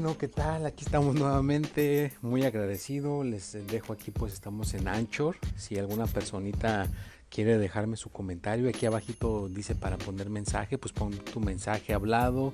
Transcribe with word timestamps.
Bueno, 0.00 0.16
¿qué 0.16 0.28
tal? 0.28 0.64
Aquí 0.64 0.84
estamos 0.84 1.16
nuevamente, 1.16 2.12
muy 2.22 2.44
agradecido. 2.44 3.24
Les 3.24 3.66
dejo 3.66 3.92
aquí, 3.92 4.12
pues 4.12 4.32
estamos 4.32 4.72
en 4.74 4.86
Anchor. 4.86 5.36
Si 5.56 5.76
alguna 5.76 6.06
personita 6.06 6.86
quiere 7.28 7.58
dejarme 7.58 7.96
su 7.96 8.08
comentario, 8.08 8.68
aquí 8.68 8.86
abajito 8.86 9.48
dice 9.48 9.74
para 9.74 9.98
poner 9.98 10.30
mensaje, 10.30 10.78
pues 10.78 10.92
pon 10.92 11.10
tu 11.10 11.40
mensaje 11.40 11.94
hablado 11.94 12.52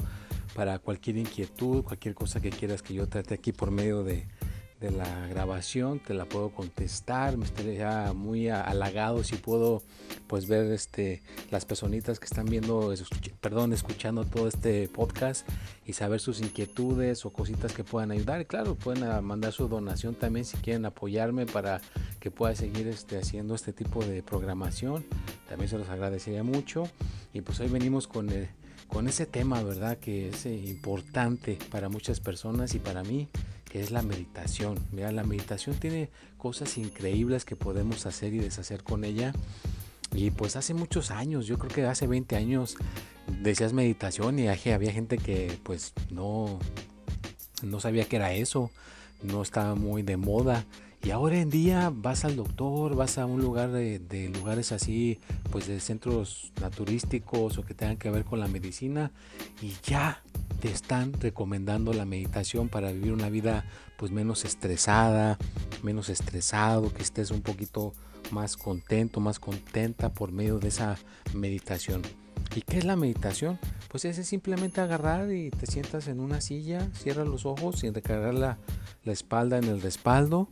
para 0.55 0.79
cualquier 0.79 1.19
inquietud, 1.19 1.85
cualquier 1.85 2.15
cosa 2.15 2.41
que 2.41 2.49
quieras 2.49 2.81
que 2.81 2.95
yo 2.95 3.07
trate 3.09 3.35
aquí 3.35 3.53
por 3.53 3.71
medio 3.71 4.05
de, 4.05 4.27
de 4.85 4.91
la 4.91 5.27
grabación, 5.29 5.99
te 5.99 6.13
la 6.13 6.27
puedo 6.27 6.51
contestar, 6.51 7.39
me 7.39 7.47
estaría 7.47 8.13
muy 8.13 8.51
halagado 8.51 9.25
si 9.25 9.37
puedo 9.37 9.83
pues 10.27 10.47
ver 10.47 10.71
este 10.73 11.23
las 11.51 11.65
personitas 11.65 12.21
que 12.21 12.27
están 12.27 12.45
viendo, 12.45 12.93
perdón, 13.41 13.73
escuchando 13.73 14.27
todo 14.27 14.47
este 14.47 14.87
podcast 14.89 15.49
y 15.87 15.95
saber 15.95 16.21
sus 16.21 16.41
inquietudes 16.41 17.25
o 17.25 17.31
cositas 17.31 17.73
que 17.73 17.83
puedan 17.83 18.11
ayudar. 18.11 18.47
Claro, 18.47 18.75
pueden 18.75 19.05
ah, 19.05 19.23
mandar 19.23 19.53
su 19.53 19.69
donación 19.69 20.15
también 20.15 20.45
si 20.45 20.59
quieren 20.59 20.85
apoyarme 20.85 21.47
para 21.47 21.81
que 22.21 22.31
pueda 22.31 22.55
seguir 22.55 22.87
este, 22.87 23.17
haciendo 23.17 23.55
este 23.55 23.73
tipo 23.73 24.05
de 24.05 24.23
programación. 24.23 25.03
También 25.49 25.71
se 25.71 25.79
los 25.79 25.89
agradecería 25.89 26.43
mucho. 26.43 26.85
Y 27.33 27.41
pues 27.41 27.59
hoy 27.61 27.69
venimos 27.69 28.07
con 28.07 28.29
con 28.87 29.09
ese 29.09 29.27
tema, 29.27 29.63
¿verdad? 29.63 29.99
Que 29.99 30.29
es 30.29 30.47
eh, 30.47 30.55
importante 30.55 31.59
para 31.71 31.89
muchas 31.89 32.21
personas 32.21 32.75
y 32.75 32.79
para 32.79 33.03
mí 33.03 33.29
es 33.75 33.91
la 33.91 34.03
meditación. 34.03 34.79
Mira, 34.93 35.13
la 35.13 35.25
meditación 35.25 35.77
tiene 35.77 36.09
cosas 36.39 36.79
increíbles 36.79 37.45
que 37.45 37.57
podemos 37.57 38.07
hacer 38.07 38.33
y 38.35 38.39
deshacer 38.39 38.83
con 38.83 39.05
ella. 39.05 39.33
Y 40.15 40.31
pues 40.31 40.57
hace 40.57 40.75
muchos 40.75 41.11
años, 41.11 41.47
yo 41.47 41.59
creo 41.59 41.73
que 41.73 41.85
hace 41.85 42.07
20 42.07 42.37
años 42.37 42.77
decías 43.43 43.73
meditación 43.73 44.39
y 44.39 44.49
había 44.49 44.93
gente 44.93 45.19
que 45.19 45.59
pues 45.63 45.93
no, 46.11 46.59
no 47.63 47.81
sabía 47.81 48.05
que 48.05 48.17
era 48.17 48.33
eso, 48.33 48.71
no 49.23 49.43
estaba 49.43 49.75
muy 49.75 50.03
de 50.03 50.17
moda. 50.17 50.65
Y 51.03 51.11
ahora 51.11 51.39
en 51.39 51.51
día 51.51 51.93
vas 51.95 52.25
al 52.25 52.37
doctor, 52.37 52.97
vas 52.97 53.19
a 53.19 53.27
un 53.27 53.43
lugar 53.43 53.73
de, 53.73 53.99
de, 53.99 54.31
lugares 54.31 54.73
así, 54.73 55.19
pues 55.51 55.67
de 55.67 55.79
centros 55.81 56.53
naturísticos 56.61 57.59
o 57.59 57.65
que 57.65 57.75
tengan 57.75 57.99
que 57.99 58.09
ver 58.09 58.25
con 58.25 58.41
la 58.41 58.49
medicina 58.49 59.11
y 59.61 59.75
ya 59.83 60.23
te 60.65 60.71
están 60.71 61.13
recomendando 61.21 61.93
la 61.93 62.07
meditación 62.07 62.71
para 62.71 62.91
vivir 62.91 63.13
una 63.13 63.29
vida 63.29 63.67
pues 63.99 64.11
menos 64.11 64.47
estresada, 64.47 65.37
menos 65.83 66.09
estresado, 66.09 66.91
que 66.91 67.03
estés 67.03 67.31
un 67.31 67.43
poquito 67.43 67.93
más 68.31 68.57
contento, 68.57 69.21
más 69.21 69.39
contenta 69.39 70.15
por 70.15 70.33
medio 70.33 70.59
de 70.59 70.69
esa 70.69 70.97
meditación. 71.35 72.01
¿Y 72.57 72.63
qué 72.63 72.79
es 72.79 72.87
la 72.87 72.97
meditación? 72.97 73.59
Pues 73.91 74.07
es 74.07 74.27
simplemente 74.27 74.81
agarrar 74.81 75.31
y 75.31 75.51
te 75.51 75.67
sientas 75.67 76.09
en 76.09 76.19
una 76.19 76.41
silla, 76.41 76.89
cierras 76.95 77.29
los 77.29 77.45
ojos 77.45 77.81
sin 77.81 77.93
recargar 77.93 78.33
la, 78.33 78.57
la 79.05 79.13
espalda 79.13 79.59
en 79.59 79.65
el 79.65 79.83
respaldo 79.83 80.49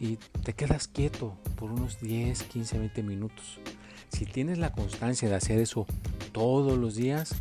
y 0.00 0.16
te 0.42 0.54
quedas 0.54 0.88
quieto 0.88 1.38
por 1.54 1.70
unos 1.70 2.00
10, 2.00 2.42
15, 2.42 2.80
20 2.80 3.02
minutos. 3.04 3.60
Si 4.08 4.26
tienes 4.26 4.58
la 4.58 4.72
constancia 4.72 5.28
de 5.28 5.36
hacer 5.36 5.60
eso 5.60 5.86
todos 6.32 6.76
los 6.76 6.96
días, 6.96 7.36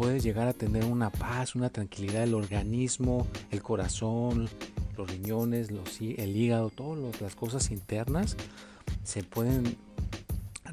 puedes 0.00 0.22
llegar 0.22 0.48
a 0.48 0.54
tener 0.54 0.86
una 0.86 1.10
paz, 1.10 1.54
una 1.54 1.68
tranquilidad 1.68 2.20
del 2.20 2.32
organismo, 2.32 3.26
el 3.50 3.62
corazón, 3.62 4.48
los 4.96 5.10
riñones, 5.10 5.70
los, 5.70 6.00
el 6.00 6.34
hígado, 6.34 6.70
todas 6.70 7.20
las 7.20 7.36
cosas 7.36 7.70
internas 7.70 8.34
se 9.04 9.22
pueden 9.22 9.76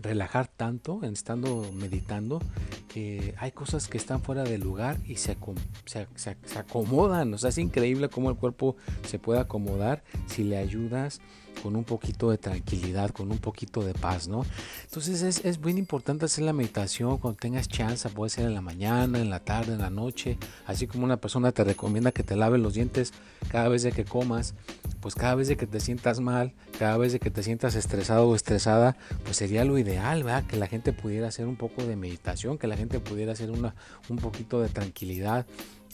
relajar 0.01 0.47
tanto 0.47 1.03
en 1.03 1.13
estando 1.13 1.69
meditando 1.73 2.41
que 2.87 3.35
hay 3.37 3.51
cosas 3.51 3.87
que 3.87 3.97
están 3.97 4.21
fuera 4.21 4.43
del 4.43 4.61
lugar 4.61 4.97
y 5.05 5.17
se, 5.17 5.37
se, 5.85 6.57
acomodan. 6.57 7.33
O 7.33 7.37
sea, 7.37 7.49
es 7.49 7.57
increíble 7.57 8.09
cómo 8.09 8.29
el 8.29 8.37
cuerpo 8.37 8.75
se 9.05 9.19
puede 9.19 9.39
acomodar 9.39 10.03
si 10.27 10.43
le 10.43 10.57
ayudas 10.57 11.21
con 11.61 11.75
un 11.75 11.83
poquito 11.83 12.29
de 12.29 12.37
tranquilidad, 12.37 13.09
con 13.09 13.31
un 13.31 13.39
poquito 13.39 13.83
de 13.83 13.93
paz, 13.93 14.27
¿no? 14.27 14.45
Entonces 14.83 15.21
es, 15.23 15.43
es 15.43 15.59
bien 15.59 15.77
importante 15.77 16.25
hacer 16.25 16.43
la 16.43 16.53
meditación 16.53 17.17
cuando 17.17 17.39
tengas 17.39 17.67
chance, 17.67 18.07
puede 18.09 18.29
ser 18.29 18.45
en 18.45 18.53
la 18.53 18.61
mañana, 18.61 19.19
en 19.19 19.29
la 19.29 19.39
tarde, 19.39 19.73
en 19.73 19.81
la 19.81 19.89
noche, 19.89 20.37
así 20.65 20.87
como 20.87 21.03
una 21.03 21.17
persona 21.17 21.51
te 21.51 21.63
recomienda 21.63 22.11
que 22.11 22.23
te 22.23 22.35
laves 22.35 22.61
los 22.61 22.75
dientes 22.75 23.13
cada 23.49 23.69
vez 23.69 23.83
de 23.83 23.91
que 23.91 24.05
comas, 24.05 24.53
pues 24.99 25.15
cada 25.15 25.35
vez 25.35 25.47
de 25.47 25.57
que 25.57 25.67
te 25.67 25.79
sientas 25.79 26.19
mal, 26.19 26.53
cada 26.77 26.97
vez 26.97 27.13
de 27.13 27.19
que 27.19 27.31
te 27.31 27.43
sientas 27.43 27.75
estresado 27.75 28.27
o 28.27 28.35
estresada, 28.35 28.97
pues 29.23 29.37
sería 29.37 29.65
lo 29.65 29.77
ideal, 29.77 30.23
¿verdad? 30.23 30.45
Que 30.45 30.57
la 30.57 30.67
gente 30.67 30.93
pudiera 30.93 31.27
hacer 31.27 31.47
un 31.47 31.55
poco 31.55 31.83
de 31.83 31.95
meditación, 31.95 32.57
que 32.57 32.67
la 32.67 32.77
gente 32.77 32.99
pudiera 32.99 33.31
hacer 33.31 33.51
una, 33.51 33.75
un 34.09 34.17
poquito 34.17 34.61
de 34.61 34.69
tranquilidad 34.69 35.45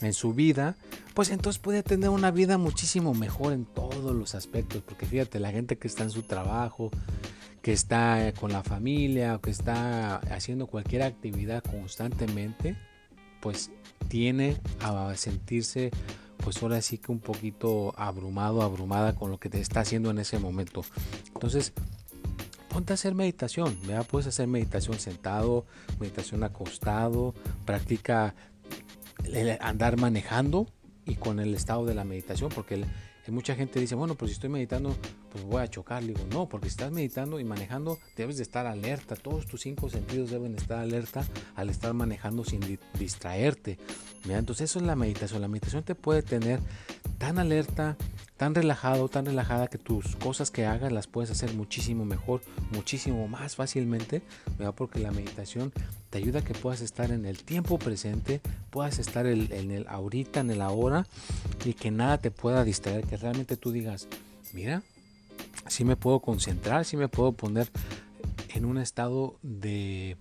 en 0.02 0.14
su 0.14 0.34
vida, 0.34 0.76
pues 1.14 1.30
entonces 1.30 1.60
puede 1.60 1.84
tener 1.84 2.10
una 2.10 2.32
vida 2.32 2.58
muchísimo 2.58 3.14
mejor 3.14 3.54
en 3.54 3.66
todos 3.66 4.14
los 4.16 4.36
aspectos, 4.36 4.82
porque 4.82 5.06
fíjate, 5.06 5.40
la 5.40 5.52
gente 5.52 5.78
que 5.78 5.88
está 5.88 6.04
en 6.04 6.10
su 6.10 6.24
trabajo, 6.24 6.92
que 7.62 7.72
está 7.72 8.34
con 8.40 8.52
la 8.52 8.62
familia 8.62 9.40
que 9.42 9.50
está 9.50 10.18
haciendo 10.18 10.68
cualquier 10.68 11.04
actividad 11.04 11.64
constantemente, 11.64 12.78
pues 13.42 13.72
tiene 14.10 14.58
a 14.82 15.14
sentirse 15.16 15.92
pues 16.44 16.62
ahora 16.62 16.82
sí 16.82 16.98
que 16.98 17.12
un 17.12 17.20
poquito 17.20 17.94
abrumado, 17.98 18.62
abrumada 18.62 19.16
con 19.16 19.32
lo 19.32 19.40
que 19.40 19.50
te 19.50 19.62
está 19.62 19.82
haciendo 19.82 20.12
en 20.12 20.20
ese 20.20 20.40
momento. 20.40 20.84
Entonces, 21.34 21.74
ponte 22.70 22.94
a 22.94 22.96
hacer 22.96 23.16
meditación, 23.16 23.78
¿verdad? 23.88 24.06
Puedes 24.10 24.28
hacer 24.28 24.48
meditación 24.48 25.00
sentado, 25.00 25.66
meditación 26.00 26.44
acostado, 26.44 27.34
practica 27.66 28.36
andar 29.62 29.98
manejando 29.98 30.68
y 31.06 31.16
con 31.16 31.40
el 31.40 31.54
estado 31.54 31.86
de 31.86 31.96
la 31.96 32.04
meditación, 32.04 32.50
porque 32.54 32.84
mucha 33.32 33.56
gente 33.56 33.80
dice, 33.80 33.96
bueno, 33.96 34.16
pues 34.16 34.32
si 34.32 34.34
estoy 34.34 34.50
meditando, 34.50 34.96
pues 35.32 35.44
voy 35.46 35.62
a 35.62 35.68
chocar. 35.68 36.04
digo, 36.04 36.20
no, 36.32 36.50
porque 36.50 36.68
si 36.68 36.72
estás 36.72 36.92
meditando 36.92 37.40
y 37.40 37.44
manejando, 37.44 37.98
debes 38.18 38.38
de 38.38 38.44
estar 38.44 38.66
alerta. 38.68 39.16
Todos 39.16 39.46
tus 39.46 39.62
cinco 39.62 39.90
sentidos 39.90 40.30
deben 40.30 40.56
estar 40.56 40.80
alerta 40.80 41.26
al 41.56 41.70
estar 41.70 41.94
manejando 41.94 42.44
sin 42.44 42.60
distraerte. 43.00 43.78
Entonces 44.30 44.70
eso 44.70 44.80
es 44.80 44.86
la 44.86 44.96
meditación. 44.96 45.42
La 45.42 45.48
meditación 45.48 45.84
te 45.84 45.96
puede 45.96 46.22
tener 46.22 46.60
tan 47.18 47.40
alerta, 47.40 47.98
tan 48.38 48.56
relajado, 48.56 49.10
tan 49.10 49.26
relajada 49.26 49.68
que 49.68 49.78
tus 49.78 50.16
cosas 50.16 50.50
que 50.50 50.66
hagas 50.66 50.92
las 50.92 51.08
puedes 51.08 51.30
hacer 51.32 51.54
muchísimo 51.54 52.06
mejor, 52.06 52.42
muchísimo 52.72 53.28
más 53.28 53.56
fácilmente, 53.56 54.22
porque 54.76 55.00
la 55.00 55.12
meditación 55.12 55.72
te 56.10 56.18
ayuda 56.18 56.40
a 56.40 56.44
que 56.44 56.54
puedas 56.54 56.82
estar 56.82 57.12
en 57.12 57.26
el 57.26 57.44
tiempo 57.44 57.78
presente, 57.78 58.42
puedas 58.70 59.00
estar 59.00 59.26
en 59.26 59.72
el 59.72 59.88
ahorita, 59.88 60.40
en 60.40 60.52
el 60.52 60.62
ahora 60.62 61.06
y 61.66 61.74
que 61.74 61.92
nada 61.92 62.18
te 62.18 62.32
pueda 62.32 62.64
distraer, 62.64 63.06
que 63.06 63.18
realmente 63.18 63.58
tú 63.58 63.72
digas, 63.72 64.08
mira, 64.54 64.84
si 65.68 65.86
me 65.86 65.96
puedo 65.96 66.20
concentrar, 66.20 66.86
si 66.86 66.98
me 66.98 67.08
puedo 67.08 67.34
poner 67.34 67.70
en 68.54 68.66
un 68.66 68.78
estado 68.78 69.38
de, 69.42 70.18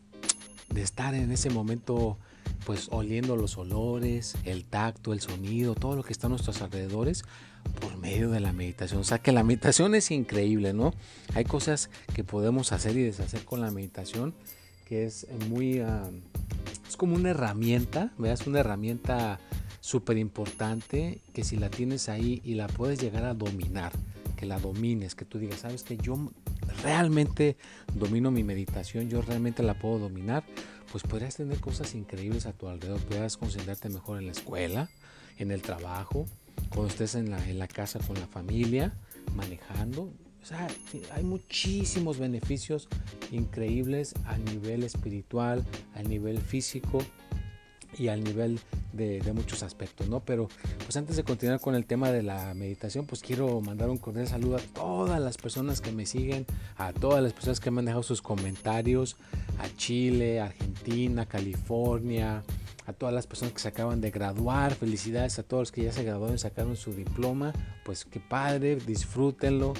de 0.70 0.82
estar 0.82 1.14
en 1.14 1.30
ese 1.32 1.50
momento 1.50 2.18
pues 2.64 2.88
oliendo 2.90 3.36
los 3.36 3.58
olores, 3.58 4.36
el 4.44 4.64
tacto, 4.64 5.12
el 5.12 5.20
sonido, 5.20 5.74
todo 5.74 5.96
lo 5.96 6.02
que 6.02 6.12
está 6.12 6.26
a 6.26 6.30
nuestros 6.30 6.62
alrededores 6.62 7.24
por 7.80 7.96
medio 7.96 8.30
de 8.30 8.40
la 8.40 8.52
meditación. 8.52 9.00
O 9.00 9.04
sea 9.04 9.18
que 9.18 9.32
la 9.32 9.42
meditación 9.42 9.94
es 9.94 10.10
increíble, 10.10 10.72
¿no? 10.72 10.94
Hay 11.34 11.44
cosas 11.44 11.90
que 12.14 12.24
podemos 12.24 12.72
hacer 12.72 12.96
y 12.96 13.02
deshacer 13.02 13.44
con 13.44 13.60
la 13.60 13.70
meditación 13.70 14.34
que 14.86 15.06
es 15.06 15.26
muy... 15.48 15.80
Ah, 15.80 16.10
es 16.88 16.96
como 16.96 17.14
una 17.14 17.30
herramienta, 17.30 18.12
¿veas? 18.18 18.46
Una 18.46 18.60
herramienta 18.60 19.40
súper 19.80 20.18
importante 20.18 21.20
que 21.32 21.44
si 21.44 21.56
la 21.56 21.70
tienes 21.70 22.08
ahí 22.08 22.42
y 22.44 22.54
la 22.54 22.66
puedes 22.66 23.00
llegar 23.00 23.24
a 23.24 23.34
dominar, 23.34 23.92
que 24.36 24.46
la 24.46 24.58
domines, 24.58 25.14
que 25.14 25.24
tú 25.24 25.38
digas, 25.38 25.60
sabes 25.60 25.82
que 25.82 25.96
yo 25.96 26.30
realmente 26.82 27.56
domino 27.94 28.30
mi 28.30 28.44
meditación, 28.44 29.08
yo 29.08 29.22
realmente 29.22 29.62
la 29.62 29.74
puedo 29.74 29.98
dominar, 29.98 30.44
pues 30.92 31.02
podrías 31.04 31.36
tener 31.36 31.58
cosas 31.58 31.94
increíbles 31.94 32.44
a 32.44 32.52
tu 32.52 32.68
alrededor, 32.68 33.00
podrías 33.00 33.38
concentrarte 33.38 33.88
mejor 33.88 34.18
en 34.18 34.26
la 34.26 34.32
escuela, 34.32 34.90
en 35.38 35.50
el 35.50 35.62
trabajo, 35.62 36.26
cuando 36.68 36.88
estés 36.88 37.14
en 37.14 37.30
la, 37.30 37.48
en 37.48 37.58
la 37.58 37.66
casa 37.66 37.98
con 37.98 38.20
la 38.20 38.26
familia, 38.26 38.92
manejando. 39.34 40.12
O 40.42 40.44
sea, 40.44 40.68
hay 41.12 41.22
muchísimos 41.22 42.18
beneficios 42.18 42.88
increíbles 43.30 44.12
a 44.26 44.36
nivel 44.36 44.82
espiritual, 44.82 45.64
a 45.94 46.02
nivel 46.02 46.38
físico 46.40 47.02
y 47.98 48.08
al 48.08 48.24
nivel 48.24 48.60
de, 48.92 49.22
muchos 49.34 49.62
aspectos, 49.62 50.08
¿no? 50.08 50.20
Pero 50.20 50.48
pues 50.84 50.96
antes 50.96 51.16
de 51.16 51.24
continuar 51.24 51.60
con 51.60 51.74
el 51.74 51.86
tema 51.86 52.10
de 52.10 52.22
la 52.22 52.52
meditación, 52.54 53.06
pues 53.06 53.22
quiero 53.22 53.60
mandar 53.60 53.90
un 53.90 53.98
cordial 53.98 54.28
saludo 54.28 54.56
a 54.56 54.60
todas 54.60 55.20
las 55.20 55.38
personas 55.38 55.80
que 55.80 55.92
me 55.92 56.06
siguen, 56.06 56.46
a 56.76 56.92
todas 56.92 57.22
las 57.22 57.32
personas 57.32 57.60
que 57.60 57.70
me 57.70 57.80
han 57.80 57.86
dejado 57.86 58.02
sus 58.02 58.22
comentarios, 58.22 59.16
a 59.58 59.68
Chile, 59.76 60.40
Argentina, 60.40 61.26
California, 61.26 62.42
a 62.86 62.92
todas 62.92 63.14
las 63.14 63.26
personas 63.26 63.54
que 63.54 63.60
se 63.60 63.68
acaban 63.68 64.00
de 64.00 64.10
graduar, 64.10 64.74
felicidades 64.74 65.38
a 65.38 65.42
todos 65.42 65.62
los 65.62 65.72
que 65.72 65.84
ya 65.84 65.92
se 65.92 66.04
graduaron 66.04 66.34
y 66.36 66.38
sacaron 66.38 66.76
su 66.76 66.92
diploma, 66.92 67.52
pues 67.84 68.04
qué 68.04 68.20
padre, 68.20 68.76
disfrútenlo. 68.76 69.74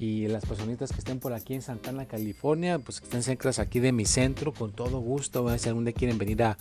Y 0.00 0.28
las 0.28 0.44
personitas 0.46 0.92
que 0.92 0.98
estén 0.98 1.18
por 1.18 1.32
aquí 1.32 1.54
en 1.54 1.62
Santana, 1.62 2.06
California, 2.06 2.78
pues 2.78 3.00
que 3.00 3.06
estén 3.06 3.22
cerca 3.24 3.50
aquí 3.60 3.80
de 3.80 3.90
mi 3.90 4.04
centro, 4.04 4.52
con 4.52 4.72
todo 4.72 5.00
gusto. 5.00 5.56
Si 5.58 5.68
algún 5.68 5.84
día 5.84 5.92
quieren 5.92 6.18
venir 6.18 6.42
a, 6.44 6.56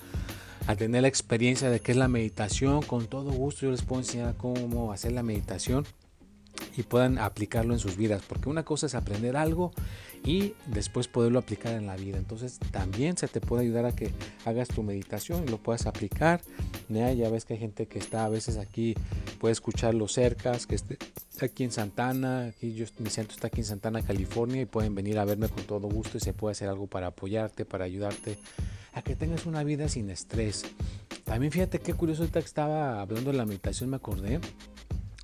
a 0.68 0.75
tener 0.75 1.02
la 1.02 1.08
experiencia 1.08 1.69
de 1.69 1.80
qué 1.80 1.94
es 1.94 1.98
la 1.98 2.10
meditación, 2.10 2.81
con 2.81 3.08
todo 3.08 3.31
gusto 3.31 3.62
yo 3.62 3.72
les 3.72 3.81
puedo 3.81 4.02
enseñar 4.02 4.36
cómo 4.36 4.92
hacer 4.92 5.14
la 5.14 5.24
meditación 5.24 5.86
y 6.75 6.84
puedan 6.84 7.19
aplicarlo 7.19 7.74
en 7.74 7.80
sus 7.80 7.96
vidas, 7.96 8.22
porque 8.28 8.50
una 8.50 8.64
cosa 8.64 8.88
es 8.88 8.96
aprender 8.96 9.38
algo 9.38 9.72
y 10.25 10.56
después 10.66 11.08
poderlo 11.08 11.40
aplicar 11.40 11.74
en 11.74 11.88
la 11.88 11.96
vida. 11.96 12.18
Entonces 12.18 12.60
también 12.72 13.16
se 13.18 13.30
te 13.30 13.40
puede 13.40 13.64
ayudar 13.64 13.86
a 13.86 13.96
que 13.96 14.12
hagas 14.44 14.68
tu 14.68 14.84
meditación 14.84 15.44
y 15.46 15.48
lo 15.48 15.58
puedas 15.58 15.86
aplicar. 15.86 16.42
Ya, 16.90 17.30
ves 17.30 17.46
que 17.46 17.54
hay 17.54 17.60
gente 17.60 17.86
que 17.86 18.00
está 18.00 18.25
a 18.25 18.30
veces 18.30 18.58
aquí, 18.58 18.94
puede 19.40 19.54
escucharlo 19.54 20.08
cerca, 20.10 20.58
que 20.68 20.75
esté 20.75 20.98
aquí 21.42 21.64
en 21.64 21.72
Santana, 21.72 22.48
aquí 22.48 22.74
yo, 22.74 22.86
mi 23.00 23.10
centro 23.10 23.36
está 23.36 23.48
aquí 23.48 23.62
en 23.62 23.66
Santana, 23.66 24.02
California 24.02 24.62
y 24.62 24.66
pueden 24.66 24.96
venir 24.96 25.18
a 25.18 25.25
verme 25.25 25.48
con 25.48 25.64
todo 25.64 25.88
gusto 25.88 26.18
y 26.18 26.22
se 26.22 26.34
puede 26.34 26.52
hacer 26.52 26.68
algo 26.68 26.88
para 26.88 27.08
apoyarte, 27.08 27.64
para 27.64 27.86
ayudarte 27.86 28.38
a 28.97 29.01
que 29.03 29.15
tengas 29.15 29.45
una 29.45 29.63
vida 29.63 29.88
sin 29.89 30.09
estrés. 30.09 30.65
También 31.23 31.51
fíjate 31.51 31.79
qué 31.79 31.94
curioso 31.94 32.23
ahorita 32.23 32.39
estaba 32.39 33.01
hablando 33.01 33.31
de 33.31 33.38
la 33.38 33.45
meditación 33.45 33.91
me 33.91 33.97
acordé 33.97 34.39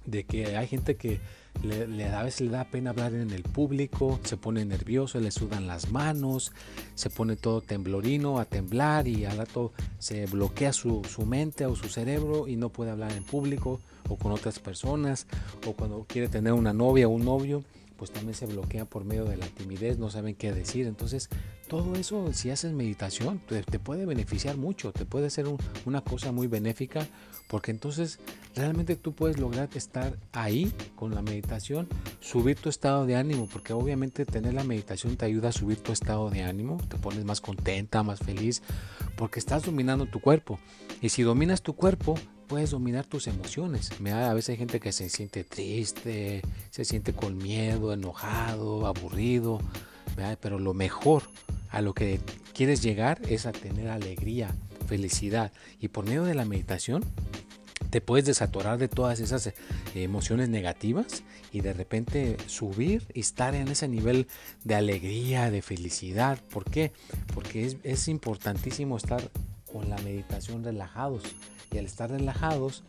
de 0.05 0.25
que 0.25 0.57
hay 0.57 0.67
gente 0.67 0.95
que 0.95 1.19
le, 1.63 2.05
a 2.07 2.23
veces 2.23 2.41
le 2.41 2.49
da 2.49 2.65
pena 2.65 2.89
hablar 2.89 3.13
en 3.13 3.31
el 3.31 3.43
público, 3.43 4.19
se 4.23 4.37
pone 4.37 4.65
nervioso, 4.65 5.19
le 5.19 5.31
sudan 5.31 5.65
las 5.65 5.91
manos, 5.91 6.51
se 6.93 7.09
pone 7.09 7.35
todo 7.35 7.61
temblorino 7.61 8.37
a 8.37 8.45
temblar 8.45 9.07
y 9.07 9.25
al 9.25 9.37
rato 9.37 9.71
se 9.97 10.25
bloquea 10.25 10.73
su, 10.73 11.01
su 11.05 11.25
mente 11.25 11.65
o 11.65 11.75
su 11.75 11.87
cerebro 11.87 12.47
y 12.47 12.57
no 12.57 12.69
puede 12.69 12.91
hablar 12.91 13.13
en 13.13 13.23
público 13.23 13.79
o 14.09 14.17
con 14.17 14.33
otras 14.33 14.59
personas 14.59 15.25
o 15.65 15.73
cuando 15.73 16.05
quiere 16.07 16.27
tener 16.27 16.53
una 16.53 16.73
novia 16.73 17.07
o 17.07 17.11
un 17.11 17.23
novio 17.23 17.63
pues 18.03 18.11
también 18.11 18.35
se 18.35 18.45
bloquea 18.47 18.83
por 18.83 19.05
medio 19.05 19.23
de 19.23 19.37
la 19.37 19.45
timidez, 19.47 19.97
no 19.97 20.09
saben 20.09 20.35
qué 20.35 20.51
decir. 20.51 20.87
Entonces, 20.87 21.29
todo 21.69 21.95
eso, 21.95 22.33
si 22.33 22.49
haces 22.49 22.73
meditación, 22.73 23.39
te, 23.47 23.79
puede 23.79 24.05
beneficiar 24.05 24.57
mucho, 24.57 24.91
te 24.91 25.05
puede 25.05 25.29
ser 25.29 25.45
una 25.85 26.01
cosa 26.01 26.33
muy 26.33 26.47
benéfica, 26.47 27.07
porque 27.47 27.71
entonces 27.71 28.19
realmente 28.57 28.97
tú 28.97 29.13
puedes 29.13 29.39
lograr 29.39 29.69
estar 29.73 30.17
ahí 30.33 30.73
con 30.97 31.15
la 31.15 31.21
meditación, 31.21 31.87
subir 32.19 32.57
tu 32.57 32.67
estado 32.67 33.05
de 33.05 33.15
ánimo, 33.15 33.47
porque 33.47 33.71
obviamente 33.71 34.25
tener 34.25 34.53
la 34.53 34.65
meditación 34.65 35.15
te 35.15 35.23
ayuda 35.23 35.47
a 35.47 35.53
subir 35.53 35.77
tu 35.77 35.93
estado 35.93 36.29
de 36.29 36.43
ánimo, 36.43 36.81
te 36.89 36.97
pones 36.97 37.23
más 37.23 37.39
contenta, 37.39 38.03
más 38.03 38.19
feliz, 38.19 38.63
porque 39.15 39.39
estás 39.39 39.63
dominando 39.63 40.07
tu 40.07 40.19
cuerpo. 40.19 40.59
Y 41.01 41.07
si 41.07 41.23
dominas 41.23 41.61
tu 41.61 41.73
cuerpo, 41.73 42.15
puedes 42.47 42.71
dominar 42.71 43.05
tus 43.05 43.27
emociones. 43.27 43.91
A 44.11 44.33
veces 44.33 44.49
hay 44.49 44.57
gente 44.57 44.79
que 44.79 44.91
se 44.91 45.09
siente 45.09 45.43
triste, 45.43 46.41
se 46.69 46.85
siente 46.85 47.13
con 47.13 47.37
miedo, 47.37 47.93
enojado, 47.93 48.85
aburrido, 48.85 49.59
pero 50.41 50.59
lo 50.59 50.73
mejor 50.73 51.23
a 51.69 51.81
lo 51.81 51.93
que 51.93 52.19
quieres 52.53 52.81
llegar 52.81 53.19
es 53.27 53.45
a 53.45 53.51
tener 53.51 53.89
alegría, 53.89 54.51
felicidad. 54.87 55.51
Y 55.79 55.87
por 55.87 56.05
medio 56.05 56.23
de 56.23 56.35
la 56.35 56.45
meditación 56.45 57.03
te 57.89 58.01
puedes 58.01 58.25
desatorar 58.25 58.77
de 58.77 58.87
todas 58.87 59.19
esas 59.19 59.47
eh, 59.47 59.53
emociones 59.95 60.49
negativas 60.49 61.23
y 61.51 61.61
de 61.61 61.73
repente 61.73 62.37
subir 62.47 63.03
y 63.13 63.19
estar 63.19 63.53
en 63.55 63.67
ese 63.67 63.87
nivel 63.87 64.27
de 64.63 64.75
alegría, 64.75 65.51
de 65.51 65.61
felicidad. 65.61 66.39
¿Por 66.51 66.65
qué? 66.65 66.91
Porque 67.33 67.65
es, 67.65 67.77
es 67.83 68.07
importantísimo 68.07 68.97
estar 68.97 69.29
con 69.71 69.89
la 69.89 69.97
meditación 69.97 70.63
relajados 70.63 71.23
y 71.73 71.77
al 71.77 71.85
estar 71.85 72.11
relajados 72.11 72.83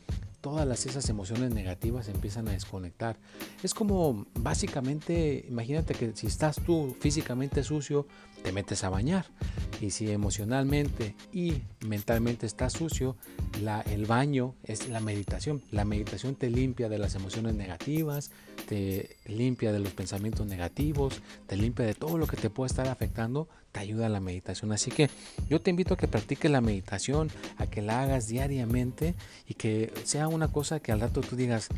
todas 0.44 0.84
esas 0.84 1.08
emociones 1.08 1.54
negativas 1.54 2.08
empiezan 2.08 2.46
a 2.48 2.52
desconectar. 2.52 3.16
Es 3.62 3.72
como 3.72 4.26
básicamente, 4.34 5.46
imagínate 5.48 5.94
que 5.94 6.12
si 6.14 6.26
estás 6.26 6.56
tú 6.56 6.94
físicamente 7.00 7.62
sucio, 7.62 8.06
te 8.42 8.52
metes 8.52 8.84
a 8.84 8.90
bañar. 8.90 9.24
Y 9.84 9.90
si 9.90 10.10
emocionalmente 10.10 11.14
y 11.30 11.60
mentalmente 11.86 12.46
estás 12.46 12.72
sucio, 12.72 13.16
el 13.84 14.06
baño 14.06 14.54
es 14.64 14.88
la 14.88 14.98
meditación. 15.00 15.62
La 15.70 15.84
meditación 15.84 16.36
te 16.36 16.48
limpia 16.48 16.88
de 16.88 16.96
las 16.96 17.14
emociones 17.16 17.54
negativas, 17.54 18.30
te 18.66 19.18
limpia 19.26 19.72
de 19.72 19.80
los 19.80 19.92
pensamientos 19.92 20.46
negativos, 20.46 21.20
te 21.46 21.58
limpia 21.58 21.84
de 21.84 21.92
todo 21.92 22.16
lo 22.16 22.26
que 22.26 22.38
te 22.38 22.48
puede 22.48 22.68
estar 22.68 22.88
afectando, 22.88 23.46
te 23.72 23.80
ayuda 23.80 24.06
a 24.06 24.08
la 24.08 24.20
meditación. 24.20 24.72
Así 24.72 24.90
que 24.90 25.10
yo 25.50 25.60
te 25.60 25.68
invito 25.68 25.92
a 25.92 25.96
que 25.98 26.08
practiques 26.08 26.50
la 26.50 26.62
meditación, 26.62 27.28
a 27.58 27.66
que 27.66 27.82
la 27.82 28.00
hagas 28.04 28.26
diariamente 28.26 29.14
y 29.46 29.52
que 29.52 29.92
sea 30.04 30.28
una 30.28 30.48
cosa 30.48 30.80
que 30.80 30.92
al 30.92 31.00
rato 31.00 31.20
tú 31.20 31.36
digas, 31.36 31.68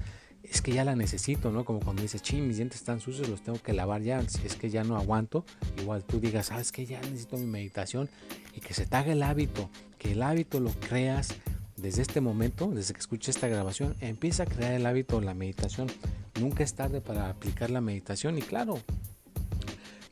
es 0.50 0.62
que 0.62 0.72
ya 0.72 0.84
la 0.84 0.96
necesito, 0.96 1.50
¿no? 1.50 1.64
Como 1.64 1.80
cuando 1.80 2.02
dices, 2.02 2.22
ching, 2.22 2.46
mis 2.46 2.56
dientes 2.56 2.80
están 2.80 3.00
sucios, 3.00 3.28
los 3.28 3.42
tengo 3.42 3.60
que 3.60 3.72
lavar 3.72 4.02
ya, 4.02 4.20
es 4.20 4.56
que 4.56 4.70
ya 4.70 4.84
no 4.84 4.96
aguanto, 4.96 5.44
igual 5.80 6.04
tú 6.04 6.20
digas, 6.20 6.52
ah, 6.52 6.60
es 6.60 6.72
que 6.72 6.86
ya 6.86 7.00
necesito 7.00 7.36
mi 7.36 7.46
meditación 7.46 8.08
y 8.54 8.60
que 8.60 8.74
se 8.74 8.86
te 8.86 8.96
haga 8.96 9.12
el 9.12 9.22
hábito, 9.22 9.70
que 9.98 10.12
el 10.12 10.22
hábito 10.22 10.60
lo 10.60 10.70
creas 10.70 11.34
desde 11.76 12.02
este 12.02 12.20
momento, 12.20 12.68
desde 12.68 12.94
que 12.94 13.00
escuches 13.00 13.36
esta 13.36 13.48
grabación, 13.48 13.96
empieza 14.00 14.44
a 14.44 14.46
crear 14.46 14.72
el 14.72 14.86
hábito 14.86 15.20
la 15.20 15.34
meditación. 15.34 15.88
Nunca 16.40 16.64
es 16.64 16.74
tarde 16.74 17.00
para 17.00 17.28
aplicar 17.28 17.70
la 17.70 17.80
meditación 17.80 18.38
y 18.38 18.42
claro, 18.42 18.80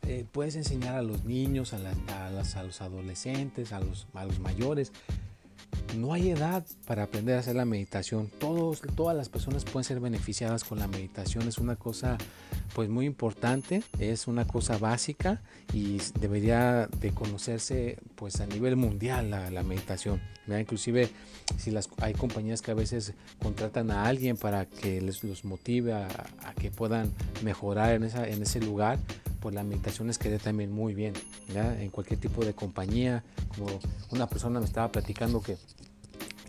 eh, 0.07 0.27
puedes 0.31 0.57
enseñar 0.57 0.95
a 0.95 1.03
los 1.03 1.25
niños, 1.25 1.73
a, 1.73 2.63
los 2.63 2.81
adolescentes, 2.81 3.73
a 3.73 3.81
los 3.81 4.07
mayores, 4.41 4.93
no 5.97 6.13
hay 6.13 6.31
edad 6.31 6.65
para 6.87 7.05
aprender 7.05 7.37
a 7.37 7.41
hacer 7.41 7.57
la 7.57 7.65
meditación. 7.65 8.31
Todos, 8.39 8.83
todas 8.95 9.17
las 9.17 9.29
personas 9.29 9.65
pueden 9.65 9.85
ser 9.85 10.01
beneficiadas 10.01 10.65
con 10.65 10.79
la 10.79 10.89
meditación. 10.89 11.49
Es 11.49 11.59
una 11.59 11.77
cosa 11.77 12.19
pues 12.75 12.89
muy 12.89 13.07
importante, 13.07 13.83
es 13.99 14.27
una 14.27 14.47
cosa 14.47 14.79
básica 14.79 15.41
y 15.73 15.99
debería 16.19 16.89
de 17.01 17.13
conocerse 17.13 17.99
pues 18.17 18.41
a 18.41 18.47
nivel 18.47 18.77
mundial 18.77 19.31
la, 19.31 19.63
meditación. 19.63 20.21
Inclusive 20.47 21.09
si 21.59 21.71
las, 21.71 21.89
hay 21.99 22.15
compañías 22.15 22.63
que 22.63 22.73
a 22.73 22.75
veces 22.75 23.15
contratan 23.41 23.91
a 23.91 24.07
alguien 24.07 24.37
para 24.37 24.67
que 24.67 25.01
les 25.01 25.23
los 25.25 25.45
motive 25.45 25.95
a, 25.95 26.09
que 26.61 26.71
puedan 26.71 27.13
mejorar 27.43 27.95
en, 27.95 28.03
ese 28.05 28.61
lugar, 28.61 28.99
pues 29.45 29.55
la 29.55 29.63
meditación 29.63 30.07
les 30.07 30.17
queda 30.17 30.39
también 30.39 30.73
muy 30.73 30.95
bien. 30.95 31.13
En 31.55 31.91
cualquier 31.91 32.19
tipo 32.19 32.43
de 32.43 32.55
compañía, 32.55 33.23
como 33.49 33.67
una 34.11 34.27
persona 34.27 34.59
me 34.59 34.65
estaba 34.65 34.91
platicando 34.91 35.43
que 35.43 35.59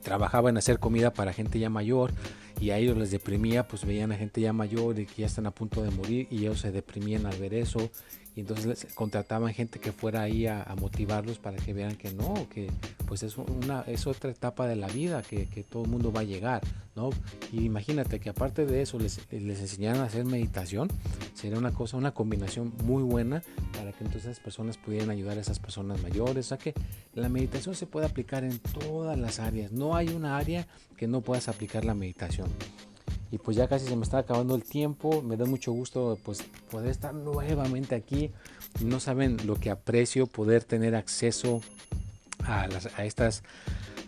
trabajaba 0.02 0.50
en 0.50 0.56
hacer 0.56 0.80
comida 0.80 1.12
para 1.12 1.34
gente 1.34 1.60
ya 1.60 1.70
mayor 1.70 2.14
y 2.58 2.70
a 2.70 2.78
ellos 2.78 2.96
les 2.96 3.12
deprimía, 3.12 3.68
pues 3.68 3.84
veían 3.84 4.14
a 4.14 4.16
gente 4.16 4.40
ya 4.40 4.54
mayor 4.54 4.98
y 4.98 5.08
que 5.08 5.24
ya 5.24 5.26
están 5.26 5.46
a 5.46 5.52
punto 5.52 5.84
de 5.84 5.92
morir 5.92 6.30
y 6.32 6.38
ellos 6.38 6.62
se 6.62 6.72
deprimían 6.72 7.26
al 7.26 7.38
ver 7.38 7.54
eso 7.54 7.92
y 8.36 8.42
entonces 8.42 8.88
contrataban 8.96 9.54
gente 9.54 9.80
que 9.80 9.92
fuera 9.92 10.22
ahí 10.22 10.46
a, 10.46 10.66
motivarlos 10.80 11.40
para 11.40 11.56
que 11.58 11.74
vean 11.74 11.96
que 11.96 12.12
no, 12.14 12.48
que 12.50 12.70
pues 13.08 13.24
es, 13.24 13.38
una, 13.38 13.82
es 13.88 14.08
otra 14.08 14.30
etapa 14.30 14.68
de 14.68 14.76
la 14.76 14.88
vida 14.88 15.22
que, 15.22 15.48
que, 15.48 15.64
todo 15.64 15.86
el 15.86 15.90
mundo 15.90 16.12
va 16.12 16.22
a 16.22 16.24
llegar, 16.24 16.62
¿no? 16.96 17.12
Y 17.54 17.64
imagínate 17.64 18.20
que 18.20 18.30
aparte 18.30 18.66
de 18.66 18.82
eso 18.82 19.00
les, 19.00 19.22
les 19.32 19.60
enseñaran 19.62 20.02
a 20.02 20.06
hacer 20.06 20.26
meditación, 20.26 20.90
sería 21.34 21.58
una 21.58 21.72
cosa, 21.72 21.96
una 21.96 22.14
combinación 22.14 22.74
muy 22.84 23.04
buena 23.04 23.42
para 23.78 23.94
que 23.94 24.04
entonces 24.04 24.32
esas 24.32 24.40
personas 24.42 24.78
pudieran 24.78 25.10
ayudar 25.10 25.38
a 25.38 25.42
esas 25.42 25.60
personas 25.60 26.02
mayores, 26.04 26.48
o 26.48 26.50
sea 26.50 26.58
que 26.58 26.74
la 27.14 27.30
meditación 27.30 27.74
se 27.74 27.88
puede 27.88 28.06
aplicar 28.06 28.44
en 28.44 28.60
todas 28.60 29.18
las 29.18 29.40
áreas, 29.40 29.72
no 29.72 29.96
hay 29.96 30.10
una 30.10 30.38
área 30.38 30.68
que 30.98 31.08
no 31.08 31.22
puedas 31.22 31.48
aplicar 31.48 31.86
la 31.86 31.94
meditación 31.94 32.50
y 33.32 33.38
pues 33.38 33.58
ya 33.58 33.68
casi 33.68 33.88
se 33.88 33.96
me 33.96 34.04
está 34.04 34.20
acabando 34.20 34.56
el 34.56 34.64
tiempo. 34.64 35.22
Me 35.22 35.38
da 35.38 35.46
mucho 35.46 35.72
gusto 35.72 36.18
pues 36.24 36.44
poder 36.70 36.90
estar 36.90 37.14
nuevamente 37.14 37.96
aquí. 37.96 38.32
No 38.84 39.00
saben 39.00 39.38
lo 39.46 39.56
que 39.56 39.70
aprecio 39.70 40.28
poder 40.28 40.64
tener 40.64 40.96
acceso 40.96 41.62
a, 42.44 42.68
estas 43.04 43.44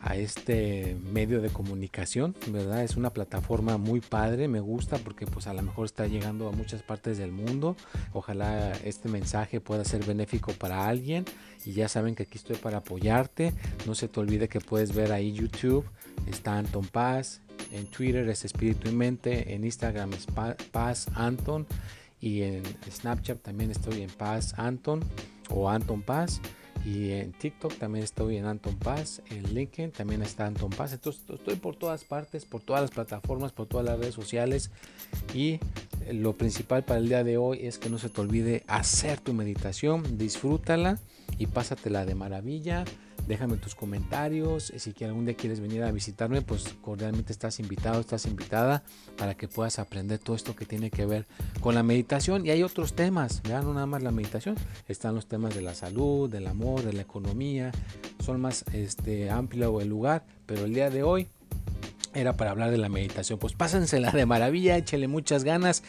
a 0.02 0.16
este 0.16 0.96
medio 1.12 1.42
de 1.42 1.50
comunicación, 1.50 2.36
¿verdad? 2.48 2.84
Es 2.84 2.96
una 2.96 3.10
plataforma 3.10 3.78
muy 3.78 4.00
padre, 4.00 4.48
me 4.48 4.60
gusta 4.60 4.98
porque 4.98 5.26
pues 5.26 5.48
a 5.48 5.54
lo 5.54 5.62
mejor 5.62 5.86
está 5.86 6.08
llegando 6.08 6.48
a 6.48 6.52
muchas 6.52 6.84
partes 6.84 7.18
del 7.18 7.32
mundo. 7.32 7.76
Ojalá 8.14 8.74
este 8.84 9.10
mensaje 9.10 9.60
pueda 9.60 9.84
ser 9.84 10.06
benéfico 10.06 10.54
para 10.54 10.88
alguien 10.88 11.26
y 11.66 11.74
ya 11.74 11.90
saben 11.90 12.16
que 12.16 12.24
aquí 12.24 12.38
estoy 12.38 12.58
para 12.58 12.78
apoyarte. 12.78 13.54
No 13.86 13.96
se 13.96 14.08
te 14.08 14.20
olvide 14.20 14.48
que 14.48 14.62
puedes 14.62 14.94
ver 14.94 15.12
ahí 15.12 15.34
YouTube, 15.34 15.86
está 16.28 16.58
Anton 16.58 16.86
Paz, 16.86 17.42
en 17.72 17.86
Twitter 17.88 18.28
es 18.30 18.46
Espíritu 18.46 18.90
y 18.90 18.92
Mente, 18.92 19.54
en 19.54 19.64
Instagram 19.64 20.14
es 20.14 20.28
Paz 20.72 21.08
Anton 21.16 21.66
y 22.20 22.42
en 22.42 22.64
Snapchat 22.90 23.42
también 23.42 23.72
estoy 23.72 24.02
en 24.02 24.10
Paz 24.10 24.54
Anton 24.58 25.04
o 25.50 25.70
Anton 25.70 26.02
Paz 26.02 26.42
y 26.86 27.12
en 27.12 27.34
TikTok 27.34 27.76
también 27.78 28.04
estoy 28.04 28.38
en 28.38 28.46
Anton 28.46 28.76
Paz, 28.78 29.22
en 29.30 29.54
LinkedIn 29.54 29.92
también 29.92 30.22
está 30.22 30.46
Anton 30.46 30.70
Paz, 30.70 30.94
entonces 30.94 31.22
estoy 31.30 31.56
por 31.56 31.76
todas 31.76 32.04
partes, 32.04 32.46
por 32.46 32.62
todas 32.62 32.82
las 32.82 32.92
plataformas, 32.92 33.52
por 33.52 33.68
todas 33.68 33.86
las 33.86 34.00
redes 34.00 34.16
sociales 34.16 34.72
y 35.34 35.60
lo 36.12 36.38
principal 36.38 36.86
para 36.86 37.00
el 37.00 37.10
día 37.10 37.24
de 37.24 37.38
hoy 37.38 37.60
es 37.64 37.78
que 37.78 37.90
no 37.90 38.00
se 38.00 38.10
te 38.10 38.22
olvide 38.22 38.64
hacer 38.68 39.20
tu 39.20 39.34
meditación, 39.34 40.18
disfrútala 40.18 41.00
y 41.38 41.48
pásatela 41.48 42.06
de 42.06 42.16
maravilla 42.16 42.86
déjame 43.28 43.58
tus 43.58 43.76
comentarios. 43.76 44.74
Si 44.76 45.04
algún 45.04 45.26
día 45.26 45.36
quieres 45.36 45.60
venir 45.60 45.84
a 45.84 45.92
visitarme, 45.92 46.42
pues 46.42 46.76
cordialmente 46.82 47.32
estás 47.32 47.60
invitado, 47.60 48.00
estás 48.00 48.26
invitada 48.26 48.84
para 49.18 49.36
que 49.36 49.48
puedas 49.48 49.80
aprender 49.80 50.20
todo 50.20 50.36
esto 50.36 50.56
que 50.56 50.66
tiene 50.66 50.90
que 50.90 51.06
ver 51.06 51.28
con 51.62 51.76
la 51.76 51.84
meditación. 51.84 52.46
Y 52.46 52.52
hay 52.52 52.64
otros 52.64 52.94
temas, 52.94 53.42
vean, 53.44 53.66
no 53.66 53.74
nada 53.74 53.86
más 53.86 54.04
la 54.04 54.12
meditación, 54.12 54.56
están 54.88 55.16
los 55.16 55.28
temas 55.28 55.54
de 55.54 55.62
la 55.62 55.76
salud, 55.76 56.30
del 56.30 56.48
amor, 56.48 56.84
de 56.84 56.94
la 56.94 57.02
economía. 57.02 57.72
son 58.24 58.40
más 58.42 58.64
este, 58.74 59.30
amplio 59.30 59.82
el 59.82 59.90
lugar, 59.90 60.26
pero 60.46 60.66
el 60.66 60.74
día 60.74 60.90
de 60.90 61.04
hoy 61.04 61.28
era 62.14 62.36
para 62.36 62.52
hablar 62.52 62.72
de 62.72 62.78
la 62.78 62.90
meditación. 62.90 63.40
Pues 63.40 63.54
pásensela 63.54 64.12
de 64.12 64.26
maravilla, 64.26 64.78
échenle 64.78 65.08
muchas 65.08 65.44
ganas, 65.44 65.84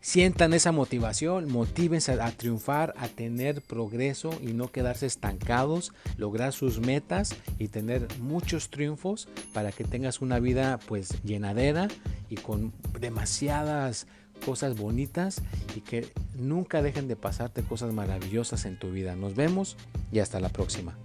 sientan 0.00 0.54
esa 0.54 0.72
motivación, 0.72 1.50
motívense 1.50 2.12
a, 2.12 2.30
triunfar, 2.30 2.94
a 2.96 3.08
tener 3.08 3.60
progreso 3.60 4.30
y 4.42 4.52
no 4.52 4.70
quedarse 4.70 5.06
estancados, 5.06 5.92
lograr 6.16 6.52
sus 6.52 6.80
metas 6.80 7.34
y 7.58 7.68
tener 7.68 8.08
muchos 8.20 8.70
triunfos 8.70 9.28
para 9.52 9.72
que 9.72 9.84
tengas 9.84 10.20
una 10.20 10.38
vida 10.38 10.78
pues 10.86 11.22
llenadera 11.22 11.88
y 12.28 12.36
con 12.36 12.72
demasiadas 12.98 14.06
cosas 14.44 14.76
bonitas 14.76 15.42
y 15.76 15.80
que 15.80 16.10
nunca 16.34 16.82
dejen 16.82 17.08
de 17.08 17.16
pasarte 17.16 17.62
cosas 17.62 17.92
maravillosas 17.92 18.64
en 18.64 18.78
tu 18.78 18.90
vida. 18.90 19.14
Nos 19.16 19.34
vemos 19.34 19.76
y 20.10 20.20
hasta 20.20 20.40
la 20.40 20.48
próxima. 20.48 20.96